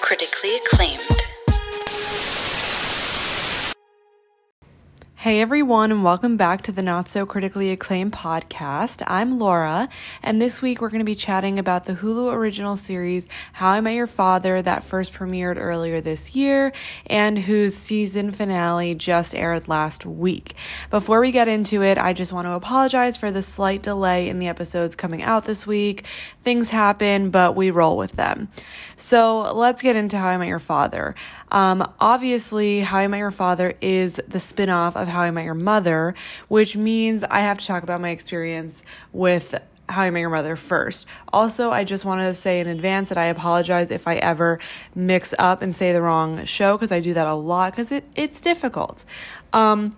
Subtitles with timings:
[0.00, 1.13] critically acclaimed.
[5.24, 9.02] Hey everyone, and welcome back to the Not So Critically Acclaimed podcast.
[9.06, 9.88] I'm Laura,
[10.22, 13.80] and this week we're going to be chatting about the Hulu original series How I
[13.80, 16.74] Met Your Father that first premiered earlier this year
[17.06, 20.56] and whose season finale just aired last week.
[20.90, 24.40] Before we get into it, I just want to apologize for the slight delay in
[24.40, 26.04] the episodes coming out this week.
[26.42, 28.48] Things happen, but we roll with them.
[28.96, 31.14] So let's get into How I Met Your Father.
[31.50, 35.44] Um, obviously, How I Met Your Father is the spin off of How I Met
[35.44, 36.14] Your Mother,
[36.48, 38.82] which means I have to talk about my experience
[39.12, 39.54] with
[39.88, 41.06] how I Met Your Mother first.
[41.32, 44.58] Also, I just wanted to say in advance that I apologize if I ever
[44.94, 48.04] mix up and say the wrong show because I do that a lot because it,
[48.14, 49.04] it's difficult.
[49.52, 49.96] Um,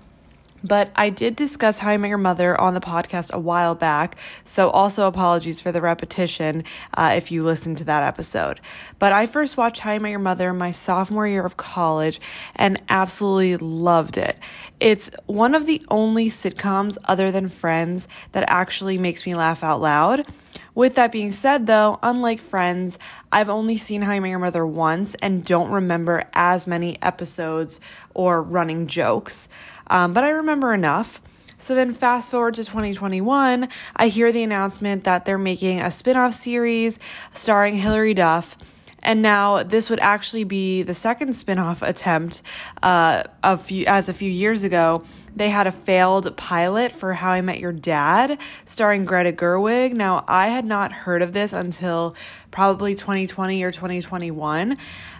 [0.63, 4.17] but I did discuss How I Met Your Mother on the podcast a while back,
[4.45, 8.61] so also apologies for the repetition uh, if you listened to that episode.
[8.99, 12.21] But I first watched How I Met Your Mother my sophomore year of college
[12.55, 14.39] and absolutely loved it.
[14.81, 19.81] It's one of the only sitcoms other than Friends that actually makes me laugh out
[19.81, 20.27] loud.
[20.75, 22.99] With that being said, though, unlike Friends,
[23.33, 27.81] I've only seen How I Met Your Mother once and don't remember as many episodes
[28.13, 29.49] or running jokes
[29.89, 31.21] um, but I remember enough.
[31.59, 36.17] So then, fast forward to 2021, I hear the announcement that they're making a spin
[36.17, 36.99] off series
[37.33, 38.59] starring Hilary Duff.
[39.07, 42.43] And now this would actually be the second spin-off attempt
[42.83, 45.05] uh, a few, as a few years ago.
[45.37, 49.93] They had a failed pilot for How I Met Your Dad starring Greta Gerwig.
[49.93, 52.17] Now, I had not heard of this until
[52.51, 54.77] probably 2020 or 2021.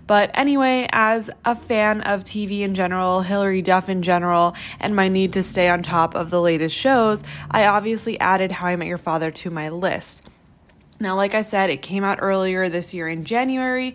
[0.09, 5.07] But anyway, as a fan of TV in general, Hilary Duff in general, and my
[5.07, 8.89] need to stay on top of the latest shows, I obviously added How I Met
[8.89, 10.29] Your Father to my list.
[10.99, 13.95] Now, like I said, it came out earlier this year in January,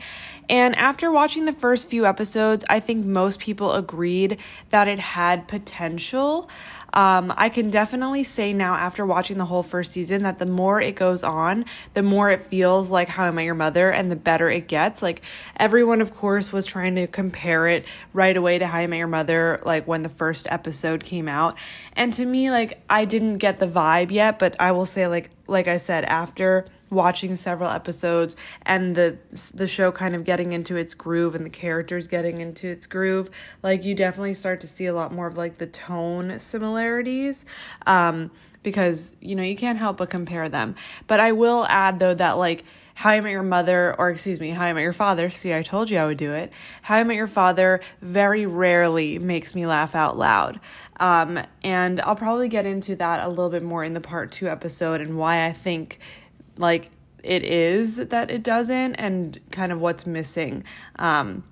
[0.50, 4.38] and after watching the first few episodes, I think most people agreed
[4.70, 6.50] that it had potential.
[6.94, 10.82] Um, I can definitely say now, after watching the whole first season, that the more
[10.82, 14.18] it goes on, the more it feels like How I Met Your Mother and the
[14.18, 15.02] better it gets.
[15.02, 15.22] Like,
[15.56, 19.08] everyone, of course, was trying to compare it right away to How I Met Your
[19.08, 21.58] Mother, like when the first episode came out.
[21.96, 25.30] And to me, like, I didn't get the vibe yet, but I will say, like,
[25.48, 29.18] like I said, after watching several episodes and the
[29.54, 33.32] the show kind of getting into its groove and the characters getting into its groove
[33.64, 37.46] like you definitely start to see a lot more of like the tone similarities
[37.88, 38.30] um
[38.62, 40.76] because you know you can't help but compare them
[41.08, 44.52] but i will add though that like how I Met Your Mother, or excuse me,
[44.52, 45.32] How I Met Your Father.
[45.32, 46.52] See, I told you I would do it.
[46.84, 50.60] How I Met Your Father very rarely makes me laugh out loud.
[51.00, 54.48] Um, and I'll probably get into that a little bit more in the part two
[54.48, 56.00] episode and why I think
[56.62, 56.92] like
[57.24, 60.64] it is that it doesn't and kind of what's missing.
[60.98, 61.44] Um,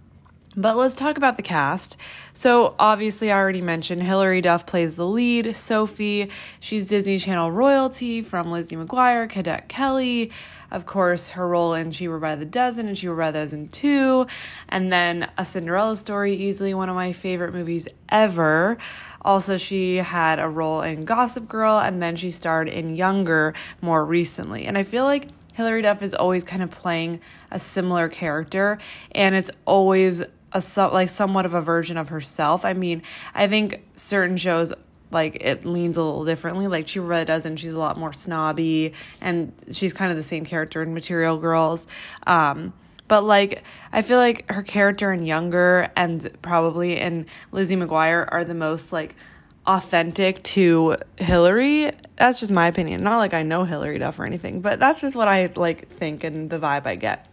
[0.56, 1.98] but let's talk about the cast.
[2.34, 6.30] So, obviously, I already mentioned Hilary Duff plays the lead, Sophie.
[6.60, 10.32] She's Disney Channel royalty from Lizzie McGuire, Cadet Kelly.
[10.72, 14.28] Of course, her role in Cheaper by the Dozen and Cheaper by the Dozen 2.
[14.70, 18.78] And then A Cinderella Story, easily one of my favorite movies ever.
[19.22, 24.04] Also, she had a role in Gossip Girl, and then she starred in Younger more
[24.04, 24.66] recently.
[24.66, 27.20] And I feel like Hilary Duff is always kind of playing
[27.52, 28.80] a similar character,
[29.12, 30.24] and it's always
[30.54, 30.62] a
[30.92, 32.66] like somewhat of a version of herself.
[32.66, 34.74] I mean, I think certain shows
[35.12, 36.68] like it leans a little differently.
[36.68, 40.24] Like she really does, and She's a lot more snobby, and she's kind of the
[40.24, 41.88] same character in Material Girls.
[42.26, 42.74] Um,
[43.08, 48.44] but like I feel like her character in Younger and probably in Lizzie McGuire are
[48.44, 49.16] the most like
[49.66, 51.92] authentic to Hilary.
[52.18, 53.04] That's just my opinion.
[53.04, 56.24] Not like I know Hilary Duff or anything, but that's just what I like think
[56.24, 57.28] and the vibe I get.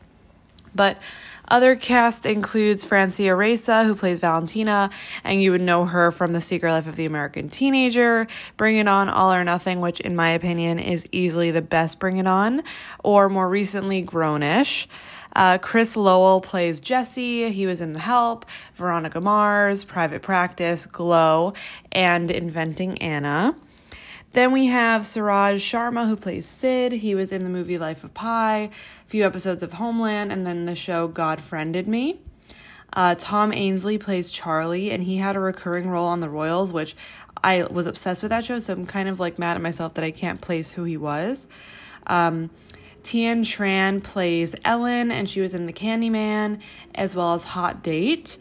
[0.76, 1.00] But
[1.48, 4.90] other cast includes Francia Raisa, who plays Valentina,
[5.22, 8.26] and you would know her from The Secret Life of the American Teenager,
[8.56, 12.16] Bring It On, All or Nothing, which in my opinion is easily the best Bring
[12.16, 12.62] It On,
[13.04, 14.88] or more recently, Grownish.
[15.36, 17.52] Uh, Chris Lowell plays Jesse.
[17.52, 21.52] He was in The Help, Veronica Mars, Private Practice, Glow,
[21.92, 23.54] and Inventing Anna.
[24.36, 26.92] Then we have Suraj Sharma, who plays Sid.
[26.92, 28.70] He was in the movie Life of Pi, a
[29.06, 32.20] few episodes of Homeland, and then the show God Friended Me.
[32.92, 36.94] Uh, Tom Ainsley plays Charlie, and he had a recurring role on The Royals, which
[37.42, 40.04] I was obsessed with that show, so I'm kind of like mad at myself that
[40.04, 41.48] I can't place who he was.
[42.06, 42.50] Um,
[43.04, 46.60] Tien Tran plays Ellen, and she was in The Candyman
[46.94, 48.36] as well as Hot Date.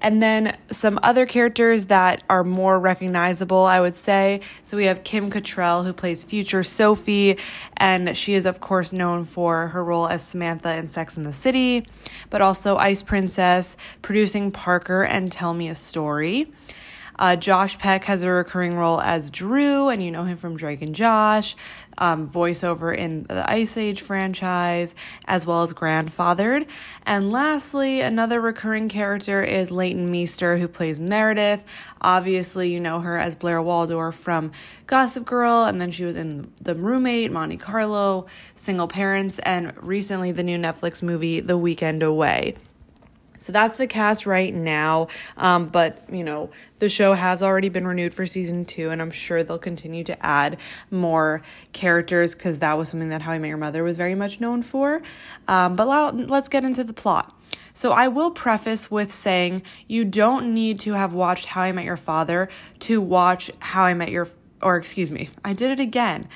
[0.00, 4.40] And then some other characters that are more recognizable, I would say.
[4.62, 7.38] So we have Kim Cattrall, who plays future Sophie,
[7.76, 11.32] and she is, of course, known for her role as Samantha in Sex and the
[11.32, 11.86] City,
[12.30, 16.50] but also Ice Princess, producing Parker and Tell Me a Story.
[17.20, 20.80] Uh, Josh Peck has a recurring role as Drew, and you know him from Drake
[20.80, 21.54] and Josh,
[21.98, 24.94] um, voiceover in the Ice Age franchise,
[25.26, 26.66] as well as Grandfathered.
[27.04, 31.62] And lastly, another recurring character is Leighton Meester, who plays Meredith.
[32.00, 34.52] Obviously, you know her as Blair Waldorf from
[34.86, 40.32] Gossip Girl, and then she was in The Roommate, Monte Carlo, Single Parents, and recently
[40.32, 42.56] the new Netflix movie, The Weekend Away.
[43.40, 45.08] So that's the cast right now.
[45.38, 49.10] Um, but, you know, the show has already been renewed for season two, and I'm
[49.10, 50.58] sure they'll continue to add
[50.90, 51.42] more
[51.72, 54.60] characters because that was something that How I Met Your Mother was very much known
[54.60, 55.00] for.
[55.48, 57.34] Um, but let's get into the plot.
[57.72, 61.86] So I will preface with saying you don't need to have watched How I Met
[61.86, 62.50] Your Father
[62.80, 64.28] to watch How I Met Your
[64.62, 66.28] or excuse me, I did it again.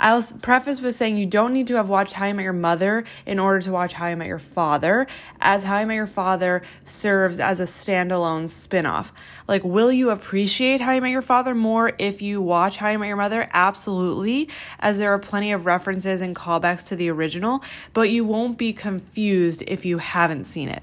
[0.00, 3.04] I'll preface with saying you don't need to have watched How I Met Your Mother
[3.26, 5.06] in order to watch How I Met Your Father,
[5.40, 9.10] as How I Met Your Father serves as a standalone spinoff.
[9.46, 12.96] Like, will you appreciate How I Met Your Father more if you watch How I
[12.96, 13.50] Met Your Mother?
[13.52, 14.48] Absolutely,
[14.78, 17.62] as there are plenty of references and callbacks to the original,
[17.92, 20.82] but you won't be confused if you haven't seen it.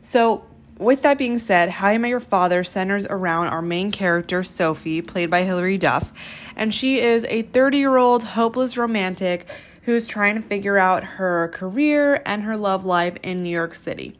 [0.00, 0.44] So,
[0.78, 5.02] with that being said, How I Met Your Father centers around our main character, Sophie,
[5.02, 6.12] played by Hilary Duff,
[6.56, 9.46] and she is a 30 year old hopeless romantic
[9.82, 14.16] who's trying to figure out her career and her love life in New York City.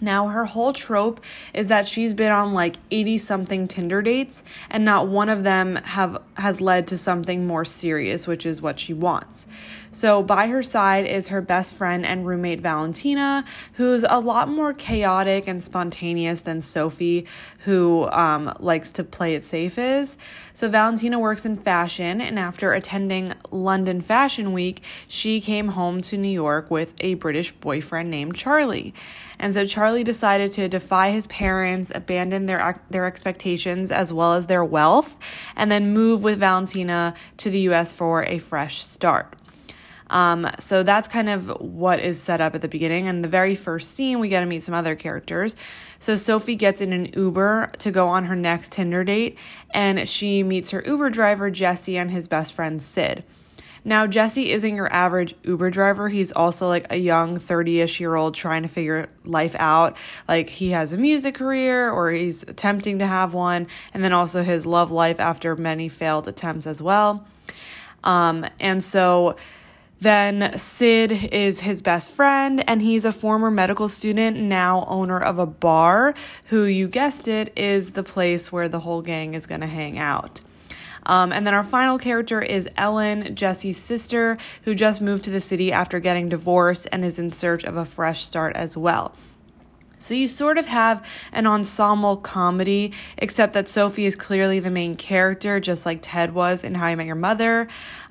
[0.00, 1.20] Now, her whole trope
[1.52, 5.76] is that she's been on like 80 something Tinder dates, and not one of them
[5.76, 9.48] have has led to something more serious, which is what she wants.
[9.90, 14.72] So, by her side is her best friend and roommate Valentina, who's a lot more
[14.72, 17.26] chaotic and spontaneous than Sophie,
[17.60, 20.16] who um, likes to play it safe is.
[20.52, 26.16] So, Valentina works in fashion, and after attending London Fashion Week, she came home to
[26.16, 28.94] New York with a British boyfriend named Charlie.
[29.38, 34.46] And so Charlie decided to defy his parents, abandon their their expectations as well as
[34.46, 35.16] their wealth,
[35.56, 39.34] and then move with Valentina to the US for a fresh start.
[40.10, 43.08] Um, so that's kind of what is set up at the beginning.
[43.08, 45.56] And the very first scene, we get to meet some other characters.
[45.98, 49.36] So Sophie gets in an Uber to go on her next Tinder date,
[49.70, 53.24] and she meets her Uber driver, Jesse, and his best friend, Sid.
[53.84, 56.08] Now, Jesse isn't your average Uber driver.
[56.08, 59.96] He's also like a young 30 ish year old trying to figure life out.
[60.26, 64.42] Like, he has a music career or he's attempting to have one, and then also
[64.42, 67.26] his love life after many failed attempts as well.
[68.04, 69.36] Um, and so,
[70.00, 75.38] then Sid is his best friend, and he's a former medical student, now owner of
[75.38, 76.14] a bar,
[76.46, 79.98] who you guessed it is the place where the whole gang is going to hang
[79.98, 80.40] out.
[81.06, 85.40] Um, and then our final character is Ellen, Jesse's sister, who just moved to the
[85.40, 89.14] city after getting divorced and is in search of a fresh start as well.
[90.00, 94.94] So you sort of have an ensemble comedy, except that Sophie is clearly the main
[94.94, 97.66] character, just like Ted was in How I Met Your Mother.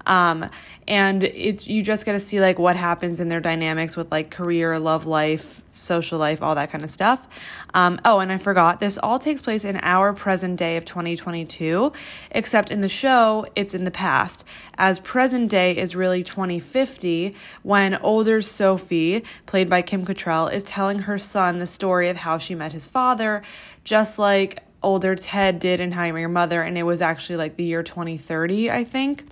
[0.08, 0.50] Um,
[0.88, 4.32] and it you just get to see like what happens in their dynamics with like
[4.32, 7.28] career, love life, social life, all that kind of stuff.
[7.74, 11.92] Um, oh, and I forgot, this all takes place in our present day of 2022,
[12.32, 14.46] except in the show, it's in the past,
[14.78, 21.00] as present day is really 2050 when older Sophie, played by Kim Cattrall, is telling
[21.00, 23.44] her son the story of how she met his father,
[23.84, 27.36] just like older Ted did in How I Met Your Mother, and it was actually
[27.36, 29.26] like the year 2030, I think.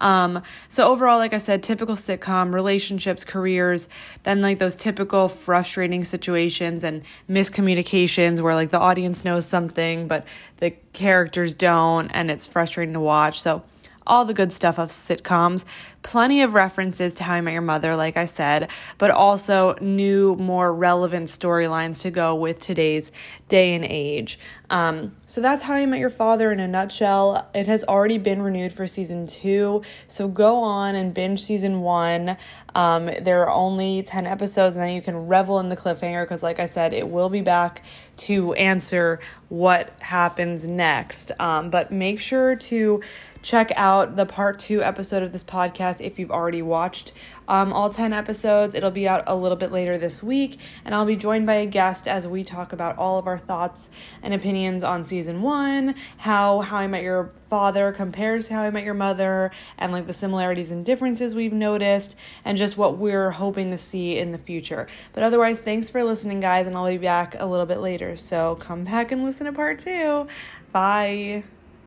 [0.00, 3.88] Um, so overall, like I said, typical sitcom, relationships, careers,
[4.22, 10.26] then like those typical frustrating situations and miscommunications where like the audience knows something, but
[10.58, 13.40] the characters don't, and it's frustrating to watch.
[13.40, 13.62] So
[14.08, 15.64] all the good stuff of sitcoms.
[16.02, 20.36] Plenty of references to How I Met Your Mother, like I said, but also new,
[20.36, 23.12] more relevant storylines to go with today's
[23.48, 24.38] day and age.
[24.70, 27.50] Um, so that's How I Met Your Father in a nutshell.
[27.54, 32.36] It has already been renewed for season two, so go on and binge season one.
[32.74, 36.42] Um, there are only 10 episodes, and then you can revel in the cliffhanger because,
[36.42, 37.82] like I said, it will be back
[38.18, 41.32] to answer what happens next.
[41.40, 43.02] Um, but make sure to
[43.42, 47.12] check out the part two episode of this podcast if you've already watched
[47.48, 48.74] um, all 10 episodes.
[48.74, 51.66] It'll be out a little bit later this week, and I'll be joined by a
[51.66, 53.90] guest as we talk about all of our thoughts
[54.22, 58.70] and opinions on season one, how How I Met Your Father compares to How I
[58.70, 63.30] Met Your Mother, and like the similarities and differences we've noticed, and just what we're
[63.30, 64.86] hoping to see in the future.
[65.14, 68.16] But otherwise, thanks for listening, guys, and I'll be back a little bit later.
[68.16, 70.26] So come back and listen to part two.
[70.72, 71.44] Bye.